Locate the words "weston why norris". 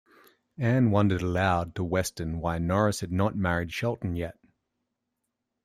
1.83-3.01